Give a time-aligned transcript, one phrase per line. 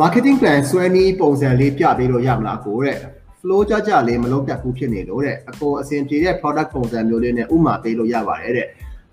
[0.00, 2.98] marketing plan ဆွဲနည်းပုံစံလေးပြပေးလို့ရမလားကိုတဲ့
[3.40, 8.68] flow ကြကြလေးမလုံးတက်ဘူးဖြစ်နေလို့တဲ့အကိုအဆင်ပြေတဲ့ product ပုံစံမျိုးလေးနဲ့ဥမာပေးလို့ရပါတယ်တဲ့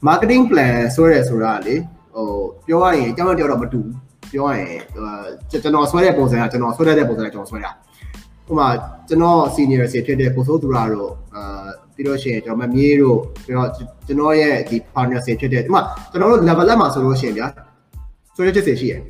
[0.08, 1.76] marketing plan ဆွဲရဲဆိုတာလေ
[2.16, 2.28] ဟို
[2.68, 3.96] ပြောရရင်အကြောင်းကြောက်တော့မတူဘူး
[4.32, 4.72] ပြောရရင်
[5.52, 7.72] ကျွန်တော်ဆွဲတဲ့ပုံစံကကျွန်တော်ဆွဲတဲ့ပုံစံကကျွန်တော်ဆွဲတာ
[8.50, 8.68] ဥမာ
[9.08, 17.48] ကျွန်တော် senior စီဖြစ်တဲ့ကိုစိုးသူရတို့အာပြီးတော့ရှိရင်ကျွန်တော်မမြေးတို့ပြီးတော့ကျွန်တော်ရဲ့ဒီ partner စီဖြစ်တဲ့ဥမာကျွန်တော်တို့ level up မှာဆိုလို့ရှိရင်ဗျာ
[18.36, 19.02] ဆွဲတဲ့ချက်စီရှိရယ်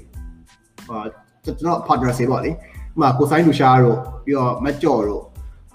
[0.89, 0.99] ဟာ
[1.45, 2.53] ကျွန်တော် partner စီပေါ့လေဥ
[3.01, 5.23] မာကိုဆိုင်လူရှားတို့ပြီးတော့မကြော်တို့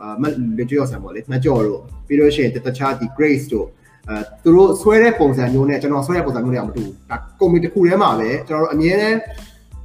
[0.01, 0.25] အာမ
[0.59, 3.66] လေကျော်ဆန်ပေါ့လေမကြော်တို့ပြီးတော့ရှိရင်တခြားဒီ grace တို့
[4.09, 9.19] အဲသူတို့ဆွဲတဲ့ပုံစံမျိုးနဲ့ကျွန်တော်ဆွဲတဲ့ပုံစံမျိုးတွေအမတူဘူးဒါကွန်မီတစ်ခုထဲမှာပဲကျွန်တော်တို့အမြဲတမ်း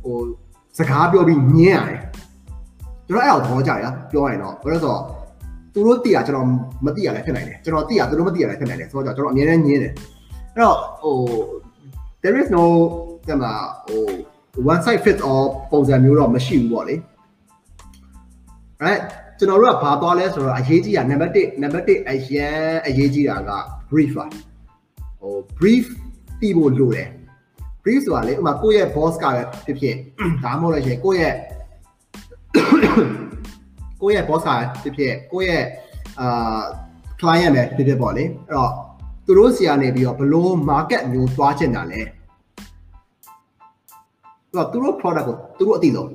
[0.04, 0.18] ဟို
[0.78, 2.00] စကားပြောပြီးညင်းရတယ်
[3.08, 5.02] ကျွန်တော်အဲ့တော့သဘောကျရပြောရရင်တော့ဘာလို့ဆိုတော့
[5.74, 6.48] သူတို့သိရကျွန်တော်
[6.86, 9.94] မသိရလည်းဖြစ်နိုင်တယ်ကျွန်တော်သိရသူတို့မသိရလည်းဖြစ်နိုင်တယ်ဆိုတော့ကျွန်တော်အမြဲတမ်းညင်းတယ်
[10.54, 11.16] အဲ့တော့ဟို
[12.22, 12.64] there is no
[13.28, 13.52] တဲ့မှာ
[13.86, 14.04] ဟို
[14.72, 16.96] one size fits all ပုံစံမျိုးတော့မရှိဘူးပေါ့လေ
[18.84, 19.02] right
[19.38, 22.56] ကျွန်တော်တို့ကဘာသွားလဲဆိုတော့အရေးကြီးတာ number 1 number 1အရန်
[22.88, 23.52] အရေးကြီးတာက
[23.90, 24.26] brief ပါ
[25.22, 25.86] ဟို brief
[26.40, 27.10] တီးဖို့လိုတယ်
[27.84, 29.96] brief ဆိုတာလေဥမာကိုယ့်ရဲ့ boss ကပဲဖြစ်ဖြစ်
[30.44, 31.36] ဒါမှမဟုတ်လည်းရှင်ကိုယ့်ရဲ့
[34.02, 34.50] ကိုယ့်ရဲ့ boss က
[34.84, 35.66] ဖြစ်ဖြစ်ကိုယ့်ရဲ့
[36.20, 36.62] အာ
[37.22, 38.72] client ပဲဖြစ်ဖြစ်ပေါ့လေအဲ့တော့
[39.26, 42.02] သူတို့စီကနေပြီးတော့ဘလို့ market မျိုးသွားချင်တာလဲ
[44.56, 46.10] တော့သူတို့ product ကိုသူတို့အသိဆုံး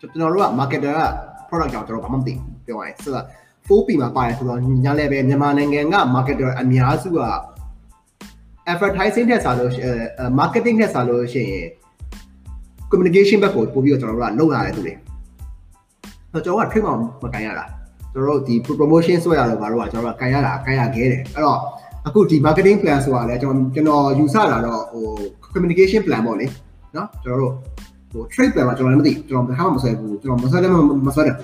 [0.00, 1.02] ကျွန်တော်တို့က marketer က
[1.48, 3.26] product ကြောင့်ကျွန်တော်ဘာမှမသိဘူးပြောရရင်ဆိုတော့
[3.66, 7.20] 4P မှာပါတယ်ဆိုတော့ညာလည်းပဲမြန်မာနိုင်ငံက marketer အများစုက
[8.72, 9.70] advertising ထက်စားလို့
[10.38, 11.66] marketing ထက်စားလို့ရှိရင်
[12.90, 14.94] communication ဘက်ကိုပို့ပြီးတော့ကျွန်တော်တို့ကလုပ်လာတယ်သူတွေ
[16.32, 17.64] ဆိုတော့ကျွန်တော်က trade မှာမကန်ရတာ
[18.12, 21.58] ကျွန်တော်တို့ဒီ promotion ဆွဲရတော့ဘာလို့ကကျွန်တော်တို့ကကန်ရတာကန်ရခဲ့တယ်အဲ့တော့
[22.06, 25.06] အခုဒီ marketing plan ဆိုတာလည်းကျွန်တော်ကျွန်တော်ယူဆတာတော့ဟို
[25.52, 26.46] communication plan ပေါ့လေ
[26.96, 27.54] နော်ကျွန်တော်တို့
[28.12, 30.72] ဟို trade plan မှာကျွန်တော်လည်းမသိကျွန်တော်ဘာမှမဆွဲဘူးကျွန်တော်မဆွဲလည်း
[31.06, 31.36] မဆွဲတယ်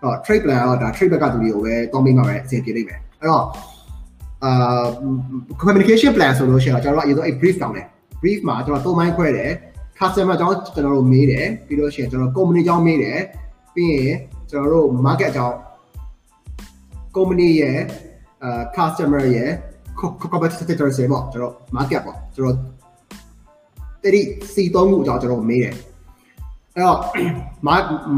[0.00, 3.44] ဟော trade plan ကတော့ဒါ trade back ကသူတွေကိုပဲတောင်းပေးမှာပဲအစီအပြေလိမ့်မယ်အဲ့တော့
[4.44, 4.84] အာ
[5.60, 7.86] communication plan ဆိုလို့ရှိရင်ကျွန်တော်တို့အရင်ဆုံးအဲ့ brief တောင်းတယ်
[8.20, 9.50] brief မှာကျွန်တော်သုံးပိုင်းခွဲတယ်
[9.98, 13.18] customer အကြောင်းကျွန်တော်တို့မေးတယ်ပြီးလို့ရှိရင်ကျွန်တော် company အကြောင်းမေးတယ်
[13.74, 14.14] ပြီးရင်
[14.50, 15.56] ကျွန်တော်တို့ market အကြောင်း
[17.16, 17.78] company ရဲ့
[18.42, 19.50] အာ customer ရဲ့
[20.32, 22.56] competitor တွေပေါ့ကျွန်တော် market ပေါ့ကျွန်တော်
[24.04, 24.20] တတိ
[24.54, 25.74] စီသုံးခုအကြောင်းကျွန်တော်မေးတယ်
[26.74, 26.98] အဲ့တော့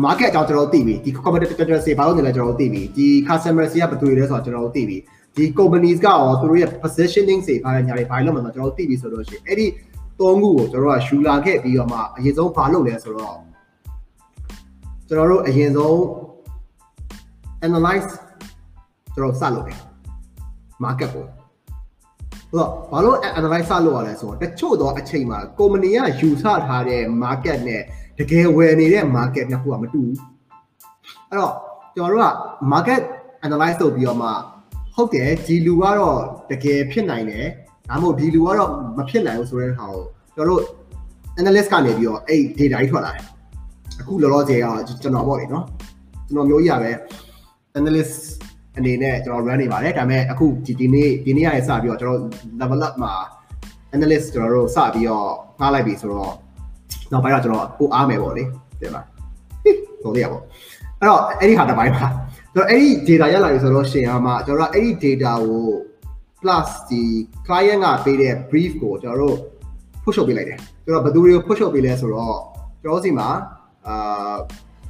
[0.04, 4.98] market အကြောင်းကျွန်တော်သိပြီဒီ competitor တွေဘာလို့နေလဲကျွန်တော်သိပြီဒီ customer တွေကဘယ်သူတွေလဲဆိုတော့ကျွန်တော်သိပြီ
[5.36, 9.66] ဒီ companies ကရောသူတို့ရဲ့ positioning တွေဘာညာတွေဘာလို့မှကျွန်တော်သိပြီဆိုလို့ရှိရင်အဲ့ဒီ
[10.20, 13.36] သုံးခုကိုကျွန်တော်ကရှူလာခဲ့ပြီးတော့မှအရင်ဆုံးဘာလုပ်လဲဆိုတော့
[15.08, 15.96] ကျွန်တော်တို့အရင်ဆုံး
[17.66, 18.08] analyze
[19.14, 19.78] ကျွန်တော်စလုပ်တယ်
[20.84, 21.24] market ကို
[22.50, 27.82] ဆိုတော့ဘာလို့ analyze စလုပ်ရလဲဆိုတော့တချို့တော့အချိန်မှာ company ကယူဆထားတဲ့ market နဲ့
[28.18, 30.16] တကယ်ဝယ်နေတဲ့ market နှစ်ခုကမတူဘူး
[31.28, 31.54] အဲ့တော့
[31.94, 32.30] ကျွန်တော်တို့က
[32.72, 33.02] market
[33.46, 34.30] analyze လုပ်ပြီးတော့မှ
[34.94, 36.20] ဟုတ်တယ်ဒီလူကတော့
[36.50, 37.46] တကယ်ဖြစ်နိုင်တယ်
[37.88, 40.02] ဒါမှမဟုတ်ဒီလူကတော့မဖြစ်နိုင်ဘူးဆိုတဲ့ဟာကို
[40.34, 40.62] ကျွန်တော်တို့
[41.40, 43.24] analyst ကနေပြီးတော့အဲ့ data ကြီးထွက်လာတယ်
[44.00, 44.66] အခုလောလောဆယ်က
[45.02, 45.64] ကျွန်တော်ပေါ့လေနော်
[46.26, 46.90] ကျွန်တော်မျိုးကြီးရပဲ
[47.78, 48.16] analyst
[48.78, 52.20] အနေနဲ့ကျွန်တော် run နေပါတယ်ဒါပေမဲ့အခုဒီဒီနေ့ဒီနေ့ရစပြီးတော့ကျွန်တော်
[52.60, 53.12] level up မှာ
[53.94, 56.32] analyst ကျွန်တော်တို့စပြီးတော့ငှားလိုက်ပြီဆိုတော့
[57.12, 58.44] နောက်ပိုင်းတော့ကျွန်တော်ပိုအားမယ်ပေါ့လေ
[58.80, 59.02] ပြန်ပါ
[60.02, 60.42] ဟိုလေးရပေါ့
[61.00, 62.06] အဲ့တော့အဲ့ဒီဟာတစ်ပိုင်းပါ
[62.54, 65.64] ကျွန်တော်အဲ့ဒီ data ရလာပြီဆိုတော့ရှင်အားမှာကျွန်တော်တို့အဲ့ဒီ data ကို
[66.40, 67.02] plus ဒီ
[67.46, 69.36] client ကပေးတဲ့ brief ကိုကျွန်တော်တို့
[70.04, 72.38] push up ပေးလိုက်တယ်ကျွန်တော်ဘယ်သူတွေကို push up ပေးလဲဆိုတော့
[72.82, 73.28] ကျွန်တော်စီမှာ
[73.86, 74.36] အာ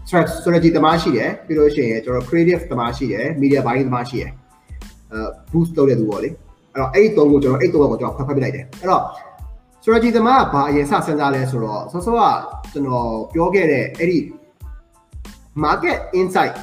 [0.09, 4.31] strategy တမားရှိတယ်ပြီးလို့ရှိရင်ကျွန်တော် creative တမားရှိတယ် media buying တမားရှိတယ်
[5.13, 6.29] အဲ boost လုပ်တဲ့သူပေါ့လေ
[6.75, 9.03] အဲ့တော့အဲ့ဒီသုံးကိုကျွန်တော်အဲ့သုံးကိုကျွန်တော်ဖတ်ဖတ်ပြလိုက်တယ်အဲ့တော့
[9.83, 12.23] strategy တမားကဘာအရင်စစဉ်းစားလဲဆိုတော့ဆောစောက
[12.73, 14.19] ကျွန်တော်ပြောခဲ့တဲ့အဲ့ဒီ
[15.65, 16.55] market insight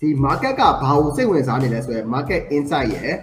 [0.00, 3.16] ဒီ market ကဘာကိုစိတ်ဝင်စားနေလဲဆိုရင် market insight ရယ်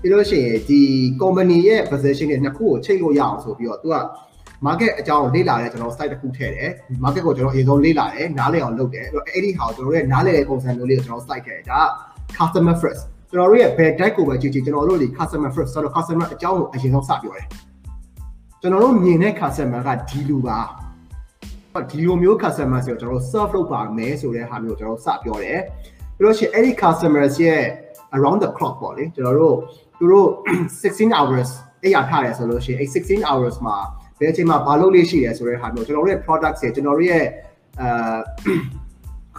[0.00, 0.80] ပြီးလို့ရှိရင်ဒီ
[1.20, 3.96] company ရဲ့ position တွေနှစ်ခုကိုချိန်လို့ရအောင်ဆိုပြီးတော့သူက
[4.66, 6.70] market အကြောင်းလေ့လာတဲ့ကျွန်တော် site တစ်ခုထည့်တယ်
[7.02, 11.86] market ကိုကျွန်တော်အရင်ဆုံးလေ့လာတယ်နားလည်အောင်လုပ်တယ်အဲ့ဒီဟာကိုကျွန်တော်တို့ရဲ့နားလည်တဲ့ပုံစံမျိုးလေးကိုကျွန်တော် site ထည့်တယ်ဒါက
[12.38, 17.46] customer first ကျွန်တော်တို့ရဲ့ဘယ် type ကိုပဲကြည့်ကြည့်ကျွန်တော်တို့ဒီ customer first ဆိုတော့ customer အကြောင်းကိုအရင်ဆုံးစပြောတယ်
[18.60, 20.58] ကျွန်တော်တို့မြင်တဲ့ customer ကဒီလူပါ
[21.90, 25.60] ဒီလိုမျိုး customer ဆိုတော့ကျွန်တော်တို့ serve လုပ်ပါမယ်ဆိုတဲ့ဟာမျိုးကိုကျွန်တော်စပြောတယ်
[26.16, 27.62] ပြီးလို့ရှိရင်အဲ့ဒီ customers ရဲ့
[28.16, 29.56] around the clock ပေါ့လေကျွန်တော်တို့
[29.98, 30.28] သူတို့
[30.82, 31.50] 16 hours
[31.82, 33.76] အဲ့ရထားတယ်ဆိုလို့ရှိရင်အဲ့16 hours မှာ
[34.18, 37.24] ဘယ်အချိန်မှာဘာလုပ်လို့ရှိတယ်ဆိုတဲ့ဟာမျိုးကျွန်တော်တို့ရဲ့ product တွေကျွန်တော်တို့ရဲ့
[37.80, 38.18] အာ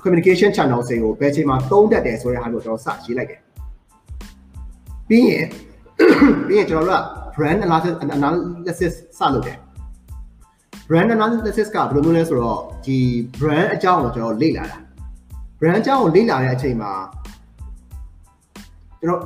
[0.01, 3.39] communication channel တွေကိုဘယ်အချိန်မှာသုံးတတ်တယ်ဆိုတဲ့ဟာမျိုးကျွန်တော်စရေးလိုက်တယ်
[5.09, 5.47] ပြီးရင်
[6.47, 7.03] ပြီးရင်ကျွန်တော်တို့က
[7.35, 9.57] brand analysis analysis စလုပ်တယ်
[10.89, 12.97] brand analysis ကဘယ်လိုမျိုးလဲဆိုတော့ဒီ
[13.39, 14.77] brand အကြောင်းကိုကျွန်တော်လေ့လာတာ
[15.59, 16.91] brand အကြောင်းကိုလေ့လာတဲ့အချိန်မှာ
[19.01, 19.21] ကျွန်တော်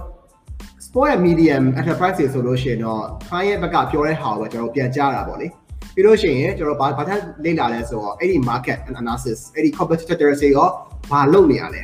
[0.90, 5.48] sport medium enterprise တွေဆိုလို့ရှိရင်တော့ client ဘက်ကပြောတဲ့ဟာကိုကျွန်တော်ပြန်ကြားတာပေါ့လေ
[5.94, 10.70] ပြီးလို့ရှိရင်ကျွန်တော်ဘာဘာထပ်လေ့လာလဲဆိုတော့အဲ့ဒီ market analysis အဲ့ဒီ competitors တွေရော
[11.12, 11.84] ဘာလုပ်နေရလဲ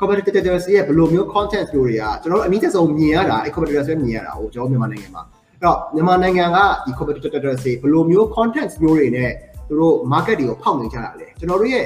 [0.00, 9.30] competitors ရဲ့ဘယ်လိုမျိုး content မျိုးတွေကကျွန်တော်တို့အနည်းဆုံးမြင်ရတာအဲ့ competitors တွေမြင်ရတာဟိုကျွန်တော်မြန်မာနိုင်ငံမှာအဲ့တော့မြန်မာနိုင်ငံကဒီ competitors တွေဘယ်လိုမျိုး content မျိုးတွေနဲ့
[9.68, 11.84] သူတို့ market တွေကိုဖောက်နေကြတာလဲကျွန်တော်တို့ရဲ့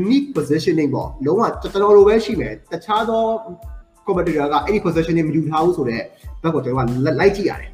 [0.00, 3.24] unique positioning ပေါ့လုံးဝကျွန်တော်တို့ပဲရှိမယ်တခြားသော
[4.06, 6.04] competitor ကအဲ့ဒီ positioning မယူထားဘူးဆိုတော့
[6.42, 7.70] ဘက်ကိုကျွန်တော်ကလိုက်ကြည့်ရတယ်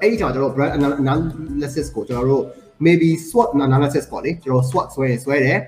[0.00, 2.44] အဲ့ဒီကြောင့်ကျွန်တော် brand analysis ကိုကျွန်တော်တို့
[2.86, 5.58] maybe SWOT analysis ပေါ့လေကျွန်တော် SWOT ဆွဲရင်ဆွဲတယ်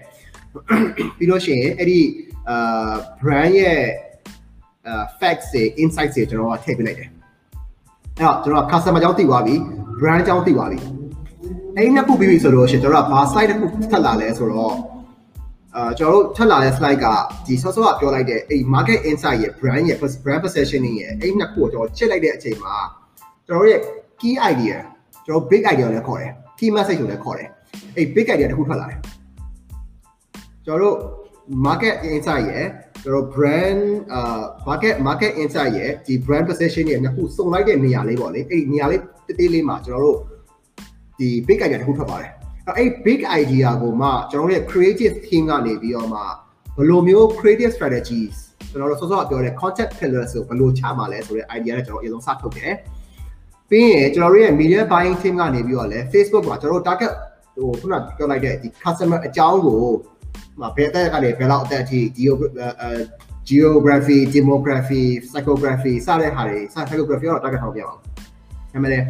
[1.16, 2.00] ပြီးလို့ရှိရင်အဲ့ဒီ
[2.48, 3.80] အာ brand ရဲ့
[4.86, 7.08] အာ facts တွေ insights တွေကျွန်တော်ကထည့်ပေးလိုက်တယ်
[8.18, 9.54] အဲ့တော့ကျွန်တော် customer ကြောင်းသိသွားပြီ
[10.00, 10.78] brand ကြောင်းသိသွားပြီ
[11.76, 14.74] အဲ့ဒီနှစ်ခုပြီးပြီဆိုတော့ရှင်ကျွန်တော်ကဘာ slide တစ်ခုထပ်လာလဲဆိုတော့
[15.76, 17.06] အာကျွန်တော်တို့ထပ်လာတဲ့ slide က
[17.46, 22.74] ဒီဆော့ဆော့ကပြောလိုက်တဲ့အဲ့ market insight ရဲ့ brand ရဲ့ brand positioning ရဲ့အဲ့နှစ်ခုကိုကျွန်တော်ချက်လိုက်တဲ့အချိန်မှာ
[23.46, 23.80] ကျွန်တော်တို့ရဲ့
[24.20, 24.76] key idea
[25.26, 27.48] ကျွန်တော် big idea လည်းခေါ်တယ် key message ကိုလည်းခေါ်တယ်
[27.96, 28.98] အဲ့ big idea တစ်ခုထွက်လာတယ်
[30.66, 30.96] ကျွန်တော်တို့
[31.66, 32.66] market insight ရဲ့
[33.04, 33.80] ကျွန်တော် brand
[34.12, 40.18] အာ market market insight ရဲ့ဒီ brand position ရဲ့နှစ်ခုစုံလိုက်တဲ့နေရာလေးပေါ့လေအဲ့ဒီနေရာလေးတေးသေးလေးမှာကျွန်တော်တို့
[41.18, 42.32] ဒီ big idea တစ်ခုထွက်ပါတယ်
[42.76, 46.20] အဲ့ big idea ကိုမှကျွန်တော်တို့ရဲ့ creative team ကနေပြီးတော့မှ
[46.76, 48.36] ဘယ်လိုမျိုး creative strategies
[48.70, 52.74] ကျွန်တော်တို့စောစောပြောတဲ့ concept pillars ကိုဘယ်လိုချမှာလဲဆိုတဲ့ idea နဲ့ကျွန်တော်အရင်ဆုံးစထုတ်တယ်
[53.70, 57.12] ပြီးရင်ကျွန်တော်တို့ရဲ့ media buying team ကနေပြီးတော့လဲ Facebook မှာကျွန်တော်တို့ target
[57.54, 59.80] ဟိုခုနပြောလိုက်တဲ့ဒီ customer အကြောင်းကို
[60.60, 62.00] မှာဘယ်အသက်ကနေဘယ်လောက်အသက်အထိ
[63.48, 67.98] geography demography psychography စတဲ့ဟာတွေ psychography တော့ target ထောက်ပြပါဦး။
[68.72, 69.02] ဒါပေမဲ့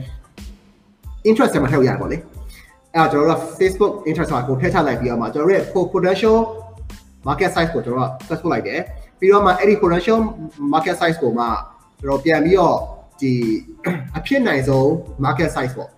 [1.29, 2.19] interest မှာထည့်ရပါလေ။
[2.95, 6.39] အဲ့တော့ကျွန်တော်တို့ Facebook interest ကိုထည့်ချလိုက်ပြီးတော့မှကျွန်တော်တို့ရဲ့ potential
[7.27, 8.81] market size ကိုကျွန်တော်တို့ search လုပ်လိုက်တယ်။
[9.19, 10.19] ပြီးတော့မှအဲ့ဒီ potential
[10.73, 11.45] market size ကိုမှ
[12.01, 12.77] ကျွန်တော်ပြန်ပြီးတော့
[13.21, 13.33] ဒီ
[14.17, 14.87] အဖြစ်နိုင်ဆုံး
[15.25, 15.91] market size ပေါ့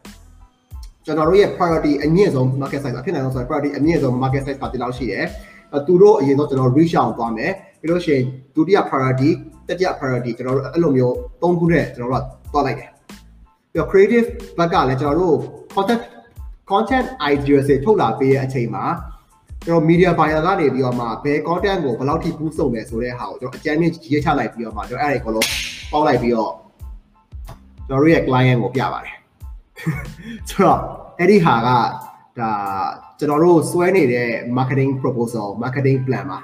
[1.05, 5.25] ကျွန်တော်တို့ရဲ့ priority အမြင့်ဆုံး market size အဖြစ်နိုင်ဆုံးဆို priority အမြင့်ဆုံး market size ကဒီလောက်ရှိတယ်။
[5.87, 8.25] သူတို့အရင်ဆုံးကျွန်တော် reach အောင်သွားမယ်။ပြီးလို့ရှိရင်
[8.55, 9.31] ဒုတိယ priority
[9.69, 12.91] တတိယ priority ကျွန်တော်တို့အဲ့လိုမျိုးသုံးခုနဲ့ကျွန်တော်တို့ကသွားလိုက်တယ်။
[13.73, 14.27] ပြီးတော့ creative
[14.59, 15.35] ဘက်ကလည်းကျွန်တော်တို့
[15.75, 16.03] content
[16.71, 18.85] content ideas တွေထုတ်လာပေးတဲ့အချိန်မှာ
[19.67, 25.49] ကျွန်တော် media buyer ကနေပြီးတော့မှဘယ် content ကိုဘယ်လောက်ထိ boost လုပ်မယ်ဆိုတဲ့ဟာကိုကျွန်တော်အကြမ်းမြင့်ရေးချလိုက်ပြီးတော့မှကျွန်တော်အဲ့ဒီအကုန်လုံး
[25.93, 26.53] ပေါက်လိုက်ပြီးတော့
[27.89, 29.17] ကျွန်တော်တို့ရဲ့ client ကိုပြပါတယ်
[30.49, 30.81] ဆိုတော့
[31.19, 31.69] အဲ့ဒီဟာက
[32.41, 32.51] ဒါ
[33.19, 36.39] ကျွန်တော်တို့စွဲနေတဲ့ marketing proposal marketing plan ပါ